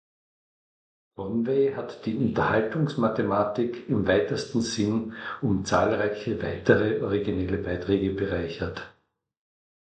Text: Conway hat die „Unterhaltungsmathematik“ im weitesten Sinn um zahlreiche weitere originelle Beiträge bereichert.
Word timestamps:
Conway 1.13 1.75
hat 1.75 2.07
die 2.07 2.17
„Unterhaltungsmathematik“ 2.17 3.87
im 3.87 4.07
weitesten 4.07 4.61
Sinn 4.61 5.13
um 5.43 5.63
zahlreiche 5.63 6.41
weitere 6.41 7.03
originelle 7.03 7.59
Beiträge 7.59 8.09
bereichert. 8.15 8.91